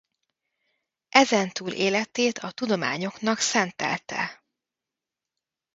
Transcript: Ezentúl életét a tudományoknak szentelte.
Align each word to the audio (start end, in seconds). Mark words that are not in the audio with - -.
Ezentúl 1.09 1.71
életét 1.73 2.37
a 2.37 2.51
tudományoknak 2.51 3.37
szentelte. 3.39 4.43